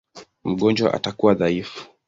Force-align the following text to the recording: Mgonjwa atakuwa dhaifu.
Mgonjwa 0.43 0.93
atakuwa 0.93 1.33
dhaifu. 1.35 1.87